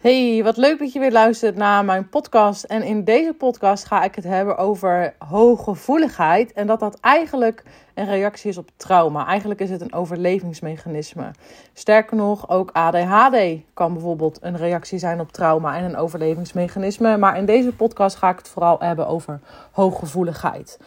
[0.00, 2.64] Hey, wat leuk dat je weer luistert naar mijn podcast.
[2.64, 6.52] En in deze podcast ga ik het hebben over hooggevoeligheid.
[6.52, 7.62] En dat dat eigenlijk
[7.94, 9.26] een reactie is op trauma.
[9.26, 11.30] Eigenlijk is het een overlevingsmechanisme.
[11.72, 13.36] Sterker nog, ook ADHD
[13.74, 17.16] kan bijvoorbeeld een reactie zijn op trauma en een overlevingsmechanisme.
[17.16, 19.40] Maar in deze podcast ga ik het vooral hebben over
[19.72, 20.78] hooggevoeligheid.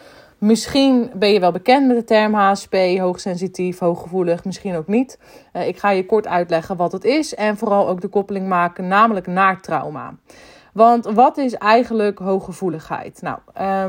[0.42, 5.20] Misschien ben je wel bekend met de term HSP, hoogsensitief, hooggevoelig, misschien ook niet.
[5.54, 8.88] Uh, ik ga je kort uitleggen wat het is en vooral ook de koppeling maken,
[8.88, 10.16] namelijk naar trauma.
[10.74, 13.22] Want wat is eigenlijk hooggevoeligheid?
[13.22, 13.38] Nou,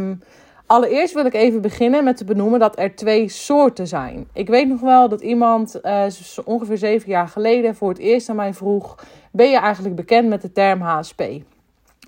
[0.00, 0.22] um,
[0.66, 4.28] allereerst wil ik even beginnen met te benoemen dat er twee soorten zijn.
[4.32, 6.04] Ik weet nog wel dat iemand uh,
[6.44, 8.98] ongeveer zeven jaar geleden voor het eerst aan mij vroeg:
[9.30, 11.22] Ben je eigenlijk bekend met de term HSP?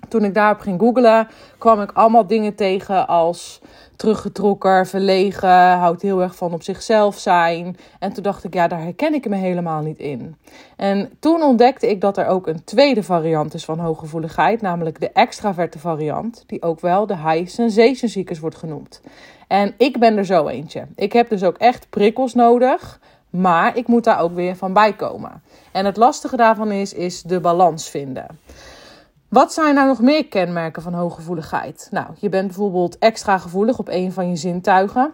[0.07, 1.27] Toen ik daarop ging googlen,
[1.57, 3.61] kwam ik allemaal dingen tegen als
[3.95, 7.77] teruggetrokken, verlegen, houdt heel erg van op zichzelf zijn.
[7.99, 10.35] En toen dacht ik, ja, daar herken ik me helemaal niet in.
[10.75, 15.09] En toen ontdekte ik dat er ook een tweede variant is van hooggevoeligheid, namelijk de
[15.11, 19.01] extraverte variant, die ook wel de high sensation seekers wordt genoemd.
[19.47, 20.85] En ik ben er zo eentje.
[20.95, 22.99] Ik heb dus ook echt prikkels nodig.
[23.29, 25.41] Maar ik moet daar ook weer van bij komen.
[25.71, 28.39] En het lastige daarvan is, is de balans vinden.
[29.35, 31.87] Wat zijn nou nog meer kenmerken van hooggevoeligheid?
[31.91, 35.13] Nou, je bent bijvoorbeeld extra gevoelig op een van je zintuigen.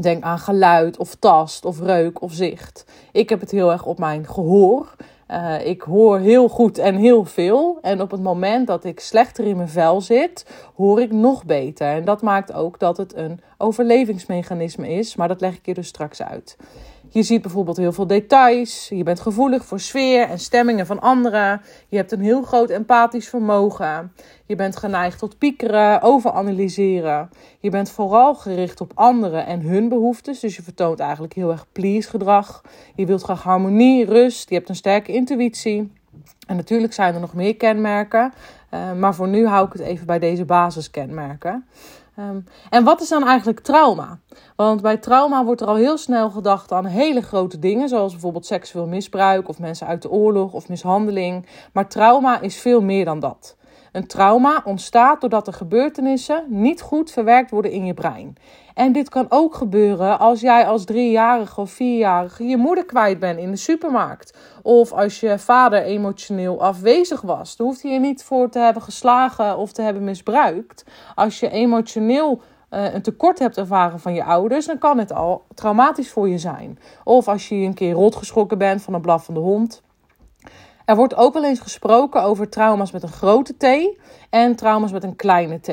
[0.00, 2.84] Denk aan geluid of tast of reuk of zicht.
[3.12, 4.94] Ik heb het heel erg op mijn gehoor.
[5.30, 7.78] Uh, ik hoor heel goed en heel veel.
[7.82, 11.86] En op het moment dat ik slechter in mijn vel zit, hoor ik nog beter.
[11.86, 15.16] En dat maakt ook dat het een overlevingsmechanisme is.
[15.16, 16.56] Maar dat leg ik je dus straks uit.
[17.16, 18.88] Je ziet bijvoorbeeld heel veel details.
[18.88, 21.60] Je bent gevoelig voor sfeer en stemmingen van anderen.
[21.88, 24.12] Je hebt een heel groot empathisch vermogen.
[24.46, 27.30] Je bent geneigd tot piekeren, overanalyseren.
[27.60, 30.40] Je bent vooral gericht op anderen en hun behoeftes.
[30.40, 32.62] Dus je vertoont eigenlijk heel erg please gedrag.
[32.94, 34.48] Je wilt graag harmonie, rust.
[34.48, 35.92] Je hebt een sterke intuïtie.
[36.46, 38.32] En natuurlijk zijn er nog meer kenmerken.
[38.74, 41.64] Uh, maar voor nu hou ik het even bij deze basiskenmerken.
[42.18, 44.18] Um, en wat is dan eigenlijk trauma?
[44.56, 48.46] Want bij trauma wordt er al heel snel gedacht aan hele grote dingen, zoals bijvoorbeeld
[48.46, 51.46] seksueel misbruik of mensen uit de oorlog of mishandeling.
[51.72, 53.56] Maar trauma is veel meer dan dat.
[53.92, 58.36] Een trauma ontstaat doordat de gebeurtenissen niet goed verwerkt worden in je brein.
[58.74, 63.38] En dit kan ook gebeuren als jij als driejarige of vierjarige je moeder kwijt bent
[63.38, 64.38] in de supermarkt.
[64.62, 67.56] Of als je vader emotioneel afwezig was.
[67.56, 70.84] Daar hoeft hij je niet voor te hebben geslagen of te hebben misbruikt.
[71.14, 75.44] Als je emotioneel uh, een tekort hebt ervaren van je ouders, dan kan het al
[75.54, 76.78] traumatisch voor je zijn.
[77.04, 79.82] Of als je een keer rotgeschrokken bent van een blaffende hond.
[80.86, 83.98] Er wordt ook wel eens gesproken over trauma's met een grote T
[84.30, 85.70] en trauma's met een kleine T.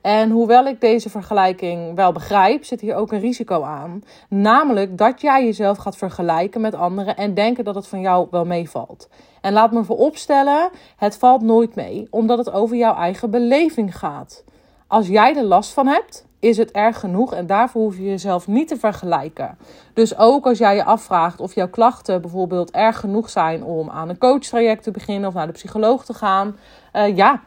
[0.00, 4.02] En hoewel ik deze vergelijking wel begrijp, zit hier ook een risico aan.
[4.28, 8.44] Namelijk dat jij jezelf gaat vergelijken met anderen en denken dat het van jou wel
[8.44, 9.08] meevalt.
[9.40, 14.44] En laat me vooropstellen, het valt nooit mee, omdat het over jouw eigen beleving gaat.
[14.88, 18.46] Als jij er last van hebt, is het erg genoeg en daarvoor hoef je jezelf
[18.46, 19.58] niet te vergelijken.
[19.94, 24.08] Dus ook als jij je afvraagt of jouw klachten bijvoorbeeld erg genoeg zijn om aan
[24.08, 26.56] een coachtraject te beginnen of naar de psycholoog te gaan,
[26.92, 27.42] uh, ja,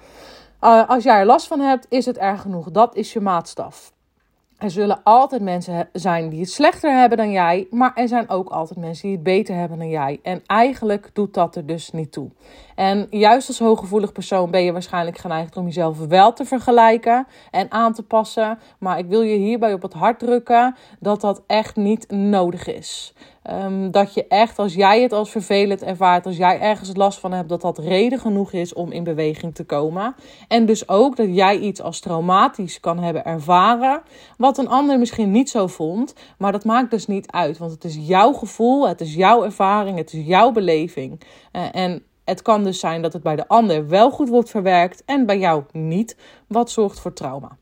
[0.62, 2.72] uh, als jij er last van hebt, is het erg genoeg.
[2.72, 3.92] Dat is je maatstaf.
[4.62, 8.50] Er zullen altijd mensen zijn die het slechter hebben dan jij, maar er zijn ook
[8.50, 10.20] altijd mensen die het beter hebben dan jij.
[10.24, 12.30] En eigenlijk doet dat er dus niet toe.
[12.76, 17.72] En juist als hooggevoelig persoon ben je waarschijnlijk geneigd om jezelf wel te vergelijken en
[17.72, 18.60] aan te passen.
[18.80, 23.14] Maar ik wil je hierbij op het hart drukken dat dat echt niet nodig is.
[23.50, 27.32] Um, dat je echt, als jij het als vervelend ervaart, als jij ergens last van
[27.32, 30.16] hebt, dat dat reden genoeg is om in beweging te komen.
[30.48, 34.02] En dus ook dat jij iets als traumatisch kan hebben ervaren,
[34.38, 36.14] wat een ander misschien niet zo vond.
[36.38, 39.98] Maar dat maakt dus niet uit, want het is jouw gevoel, het is jouw ervaring,
[39.98, 41.22] het is jouw beleving.
[41.52, 45.04] Uh, en het kan dus zijn dat het bij de ander wel goed wordt verwerkt
[45.06, 47.58] en bij jou niet, wat zorgt voor trauma.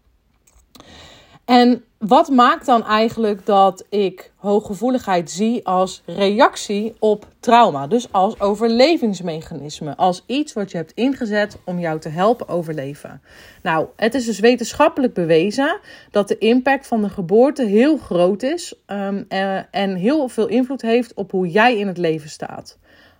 [1.46, 7.87] En wat maakt dan eigenlijk dat ik hooggevoeligheid zie als reactie op trauma?
[7.87, 13.22] Dus als overlevingsmechanisme, als iets wat je hebt ingezet om jou te helpen overleven.
[13.63, 15.79] Nou, het is dus wetenschappelijk bewezen
[16.11, 19.25] dat de impact van de geboorte heel groot is um,
[19.72, 22.78] en heel veel invloed heeft op hoe jij in het leven staat.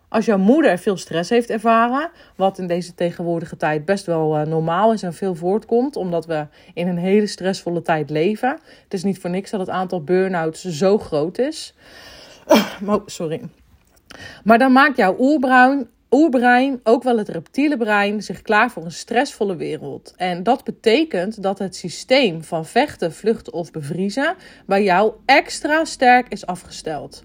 [0.10, 4.46] Als jouw moeder veel stress heeft ervaren, wat in deze tegenwoordige tijd best wel uh,
[4.46, 8.60] normaal is en veel voortkomt, omdat we in een hele stressvolle tijd leven.
[8.84, 11.74] Het is niet voor niks dat het aantal burn-outs zo groot is.
[12.86, 13.42] oh, sorry.
[14.44, 18.92] Maar dan maakt jouw oerbruin, oerbrein, ook wel het reptiele brein, zich klaar voor een
[18.92, 20.14] stressvolle wereld.
[20.18, 24.36] En dat betekent dat het systeem van vechten, vluchten of bevriezen
[24.66, 27.24] bij jou extra sterk is afgesteld.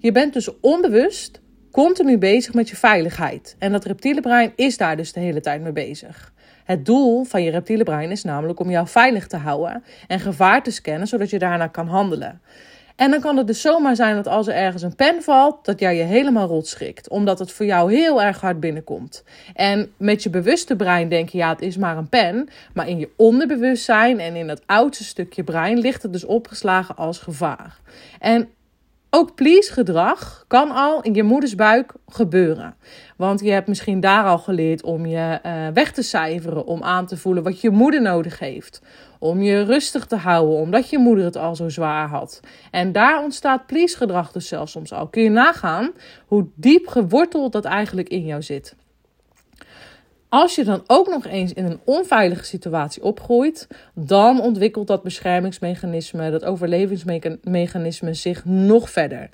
[0.00, 1.40] Je bent dus onbewust
[1.76, 3.56] continu bezig met je veiligheid.
[3.58, 6.32] En dat reptiele brein is daar dus de hele tijd mee bezig.
[6.64, 10.62] Het doel van je reptiele brein is namelijk om jou veilig te houden en gevaar
[10.62, 12.40] te scannen, zodat je daarna kan handelen.
[12.96, 15.80] En dan kan het dus zomaar zijn dat als er ergens een pen valt, dat
[15.80, 17.08] jij je helemaal rot schrikt.
[17.08, 19.24] Omdat het voor jou heel erg hard binnenkomt.
[19.54, 22.48] En met je bewuste brein denk je, ja, het is maar een pen.
[22.74, 27.18] Maar in je onderbewustzijn en in het oudste stukje brein ligt het dus opgeslagen als
[27.18, 27.78] gevaar.
[28.20, 28.48] En
[29.16, 32.74] ook please gedrag kan al in je moeders buik gebeuren.
[33.16, 37.06] Want je hebt misschien daar al geleerd om je uh, weg te cijferen, om aan
[37.06, 38.82] te voelen wat je moeder nodig heeft.
[39.18, 42.40] Om je rustig te houden, omdat je moeder het al zo zwaar had.
[42.70, 45.06] En daar ontstaat please gedrag dus zelfs soms al.
[45.06, 45.92] Kun je nagaan
[46.26, 48.76] hoe diep geworteld dat eigenlijk in jou zit.
[50.36, 56.30] Als je dan ook nog eens in een onveilige situatie opgroeit, dan ontwikkelt dat beschermingsmechanisme,
[56.30, 59.28] dat overlevingsmechanisme zich nog verder.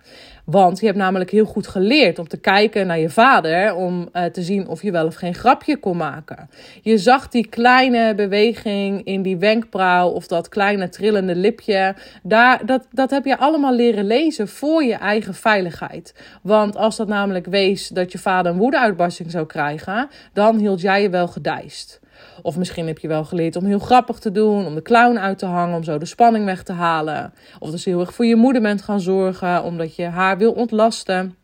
[0.45, 4.25] Want je hebt namelijk heel goed geleerd om te kijken naar je vader, om uh,
[4.25, 6.51] te zien of je wel of geen grapje kon maken.
[6.83, 11.95] Je zag die kleine beweging in die wenkbrauw of dat kleine trillende lipje.
[12.23, 16.15] Daar, dat, dat heb je allemaal leren lezen voor je eigen veiligheid.
[16.43, 20.92] Want als dat namelijk wees dat je vader een woedeuitbarsting zou krijgen, dan hield jij
[20.97, 22.00] je wel gedijst.
[22.43, 25.39] Of misschien heb je wel geleerd om heel grappig te doen, om de clown uit
[25.39, 27.33] te hangen, om zo de spanning weg te halen.
[27.59, 31.37] Of dus heel erg voor je moeder bent gaan zorgen, omdat je haar wil ontlasten.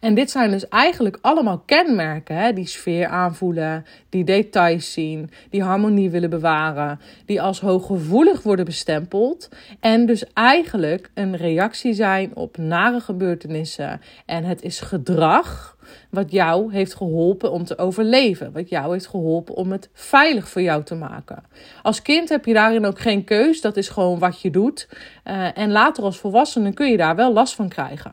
[0.00, 2.52] En dit zijn dus eigenlijk allemaal kenmerken, hè?
[2.52, 9.48] die sfeer aanvoelen, die details zien, die harmonie willen bewaren, die als hooggevoelig worden bestempeld
[9.80, 14.00] en dus eigenlijk een reactie zijn op nare gebeurtenissen.
[14.26, 15.78] En het is gedrag
[16.10, 20.62] wat jou heeft geholpen om te overleven, wat jou heeft geholpen om het veilig voor
[20.62, 21.42] jou te maken.
[21.82, 24.88] Als kind heb je daarin ook geen keus, dat is gewoon wat je doet.
[25.24, 28.12] Uh, en later als volwassene kun je daar wel last van krijgen.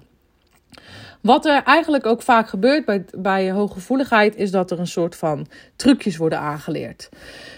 [1.21, 5.47] Wat er eigenlijk ook vaak gebeurt bij, bij hooggevoeligheid, is dat er een soort van
[5.75, 7.09] trucjes worden aangeleerd.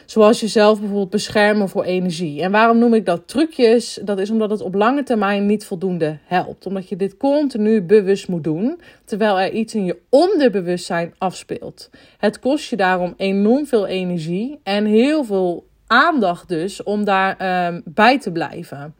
[0.06, 2.42] Zoals jezelf bijvoorbeeld beschermen voor energie.
[2.42, 4.00] En waarom noem ik dat trucjes?
[4.04, 6.66] Dat is omdat het op lange termijn niet voldoende helpt.
[6.66, 11.90] Omdat je dit continu bewust moet doen, terwijl er iets in je onderbewustzijn afspeelt.
[12.18, 17.82] Het kost je daarom enorm veel energie en heel veel aandacht dus om daarbij ehm,
[17.86, 18.96] bij te blijven.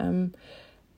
[0.00, 0.32] Um,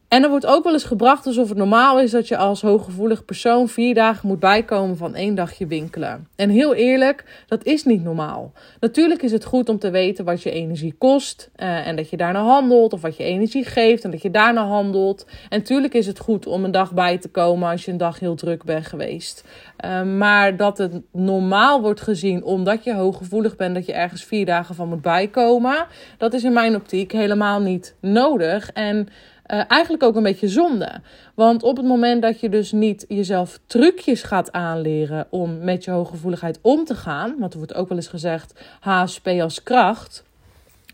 [0.08, 3.24] en er wordt ook wel eens gebracht alsof het normaal is dat je als hooggevoelig
[3.24, 6.28] persoon vier dagen moet bijkomen van één dagje winkelen.
[6.36, 8.52] En heel eerlijk, dat is niet normaal.
[8.80, 12.16] Natuurlijk is het goed om te weten wat je energie kost uh, en dat je
[12.16, 15.26] daarna handelt, of wat je energie geeft en dat je daarna handelt.
[15.48, 18.18] En natuurlijk is het goed om een dag bij te komen als je een dag
[18.18, 19.44] heel druk bent geweest.
[19.84, 24.46] Uh, maar dat het normaal wordt gezien omdat je hooggevoelig bent, dat je ergens vier
[24.46, 25.86] dagen van moet bijkomen,
[26.18, 28.70] dat is in mijn optiek helemaal niet nodig.
[28.72, 29.08] En
[29.46, 31.00] uh, eigenlijk ook een beetje zonde.
[31.34, 35.90] Want op het moment dat je dus niet jezelf trucjes gaat aanleren om met je
[35.90, 40.24] hooggevoeligheid om te gaan, want er wordt ook wel eens gezegd HSP als kracht.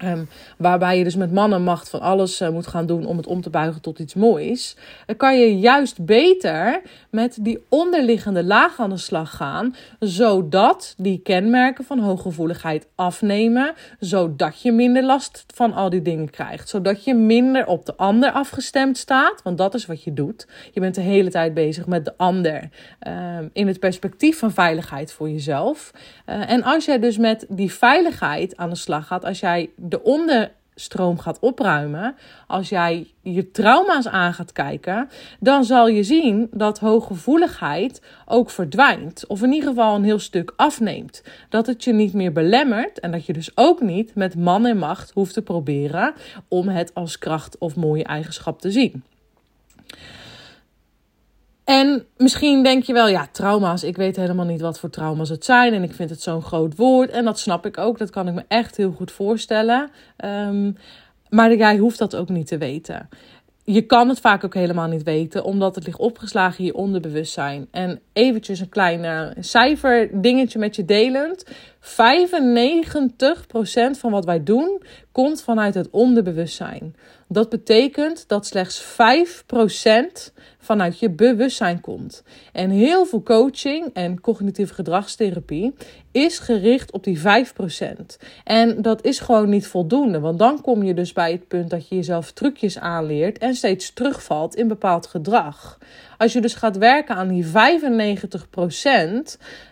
[0.04, 3.40] Um, waarbij je dus met mannenmacht van alles uh, moet gaan doen om het om
[3.40, 4.76] te buigen tot iets moois.
[5.06, 9.74] Dan kan je juist beter met die onderliggende laag aan de slag gaan.
[9.98, 13.74] Zodat die kenmerken van hooggevoeligheid afnemen.
[13.98, 16.68] Zodat je minder last van al die dingen krijgt.
[16.68, 19.42] Zodat je minder op de ander afgestemd staat.
[19.42, 20.46] Want dat is wat je doet.
[20.72, 22.68] Je bent de hele tijd bezig met de ander.
[23.08, 25.90] Uh, in het perspectief van veiligheid voor jezelf.
[26.26, 29.24] Uh, en als jij dus met die veiligheid aan de slag gaat.
[29.24, 32.16] Als jij de onderstroom gaat opruimen,
[32.46, 35.08] als jij je trauma's aan gaat kijken,
[35.40, 39.26] dan zal je zien dat hooggevoeligheid ook verdwijnt.
[39.26, 41.22] Of in ieder geval een heel stuk afneemt.
[41.48, 44.78] Dat het je niet meer belemmert en dat je dus ook niet met man en
[44.78, 46.14] macht hoeft te proberen
[46.48, 49.02] om het als kracht of mooie eigenschap te zien.
[51.70, 53.82] En misschien denk je wel, ja, trauma's.
[53.82, 55.74] Ik weet helemaal niet wat voor trauma's het zijn.
[55.74, 57.10] En ik vind het zo'n groot woord.
[57.10, 57.98] En dat snap ik ook.
[57.98, 59.90] Dat kan ik me echt heel goed voorstellen.
[60.24, 60.76] Um,
[61.28, 63.08] maar jij hoeft dat ook niet te weten.
[63.64, 67.68] Je kan het vaak ook helemaal niet weten, omdat het ligt opgeslagen in je onderbewustzijn.
[67.70, 71.44] En eventjes een klein cijfer dingetje met je delend.
[71.44, 71.50] 95%
[73.90, 76.94] van wat wij doen komt vanuit het onderbewustzijn.
[77.28, 80.32] Dat betekent dat slechts 5%
[80.70, 82.22] vanuit je bewustzijn komt.
[82.52, 85.74] En heel veel coaching en cognitieve gedragstherapie
[86.12, 87.22] is gericht op die 5%.
[88.44, 91.88] En dat is gewoon niet voldoende, want dan kom je dus bij het punt dat
[91.88, 95.78] je jezelf trucjes aanleert en steeds terugvalt in bepaald gedrag.
[96.18, 97.48] Als je dus gaat werken aan die 95%,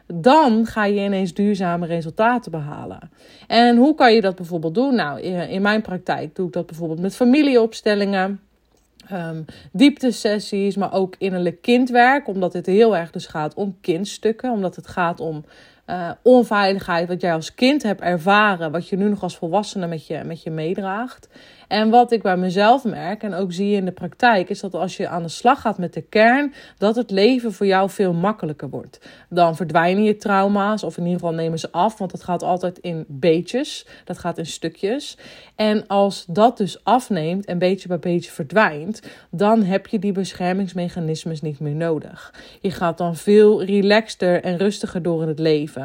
[0.07, 3.11] dan ga je ineens duurzame resultaten behalen.
[3.47, 4.95] En hoe kan je dat bijvoorbeeld doen?
[4.95, 8.40] Nou, in mijn praktijk doe ik dat bijvoorbeeld met familieopstellingen.
[9.12, 12.28] Um, dieptesessies, maar ook innerlijk kindwerk.
[12.28, 14.52] Omdat het heel erg dus gaat om kindstukken.
[14.52, 15.44] Omdat het gaat om
[15.90, 18.73] uh, onveiligheid wat jij als kind hebt ervaren.
[18.73, 21.28] Wat je nu nog als volwassene met je, met je meedraagt.
[21.68, 24.97] En wat ik bij mezelf merk en ook zie in de praktijk, is dat als
[24.97, 28.71] je aan de slag gaat met de kern, dat het leven voor jou veel makkelijker
[28.71, 29.00] wordt.
[29.28, 32.78] Dan verdwijnen je trauma's, of in ieder geval nemen ze af, want dat gaat altijd
[32.78, 35.18] in beetjes, dat gaat in stukjes.
[35.57, 41.40] En als dat dus afneemt en beetje bij beetje verdwijnt, dan heb je die beschermingsmechanismes
[41.40, 42.35] niet meer nodig.
[42.61, 45.77] Je gaat dan veel relaxter en rustiger door in het leven.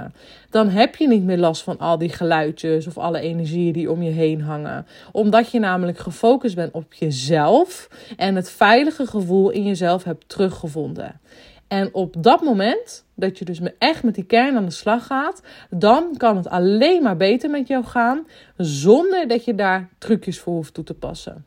[0.50, 4.02] Dan heb je niet meer last van al die geluidjes of alle energieën die om
[4.02, 9.64] je heen hangen, omdat je namelijk gefocust bent op jezelf en het veilige gevoel in
[9.64, 11.20] jezelf hebt teruggevonden.
[11.68, 15.42] En op dat moment, dat je dus echt met die kern aan de slag gaat,
[15.70, 20.54] dan kan het alleen maar beter met jou gaan, zonder dat je daar trucjes voor
[20.54, 21.46] hoeft toe te passen.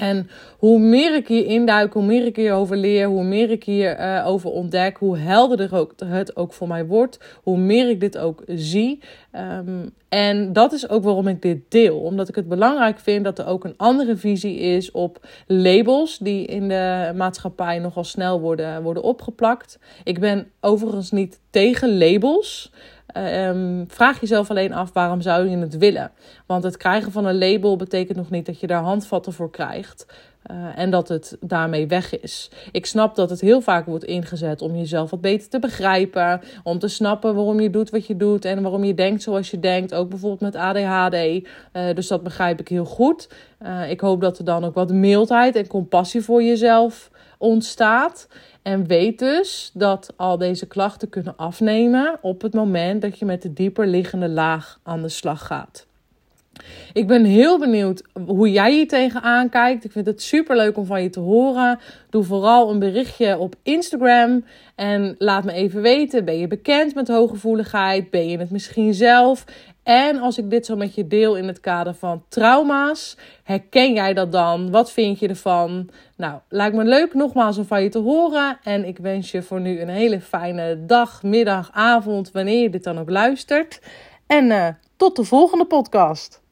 [0.00, 3.98] En hoe meer ik hier induik, hoe meer ik hierover leer, hoe meer ik hierover
[4.00, 8.18] uh, over ontdek, hoe helderder ook, het ook voor mij wordt, hoe meer ik dit
[8.18, 9.00] ook zie.
[9.36, 11.98] Um, en dat is ook waarom ik dit deel.
[11.98, 16.46] Omdat ik het belangrijk vind dat er ook een andere visie is op labels die
[16.46, 19.78] in de maatschappij nogal snel worden, worden opgeplakt.
[20.04, 22.72] Ik ben overigens niet tegen labels.
[23.16, 26.10] Um, vraag jezelf alleen af waarom zou je het willen?
[26.46, 30.06] Want het krijgen van een label betekent nog niet dat je daar handvatten voor krijgt.
[30.50, 32.50] Uh, en dat het daarmee weg is.
[32.72, 36.40] Ik snap dat het heel vaak wordt ingezet om jezelf wat beter te begrijpen.
[36.62, 38.44] Om te snappen waarom je doet wat je doet.
[38.44, 39.94] En waarom je denkt zoals je denkt.
[39.94, 41.14] Ook bijvoorbeeld met ADHD.
[41.72, 43.28] Eh, dus dat begrijp ik heel goed.
[43.62, 48.28] Uh, ik hoop dat er dan ook wat mildheid en compassie voor jezelf ontstaat.
[48.62, 53.42] En weet dus dat al deze klachten kunnen afnemen op het moment dat je met
[53.42, 55.88] de dieper liggende laag aan de slag gaat.
[56.92, 59.84] Ik ben heel benieuwd hoe jij hier tegenaan kijkt.
[59.84, 61.78] Ik vind het super leuk om van je te horen.
[62.10, 67.08] Doe vooral een berichtje op Instagram en laat me even weten: ben je bekend met
[67.08, 68.10] hooggevoeligheid?
[68.10, 69.44] Ben je het misschien zelf?
[69.82, 74.14] En als ik dit zo met je deel in het kader van trauma's, herken jij
[74.14, 74.70] dat dan?
[74.70, 75.88] Wat vind je ervan?
[76.16, 78.58] Nou, lijkt me leuk nogmaals om van je te horen.
[78.62, 82.84] En ik wens je voor nu een hele fijne dag, middag, avond, wanneer je dit
[82.84, 83.80] dan ook luistert.
[84.26, 86.42] En uh, tot de volgende podcast.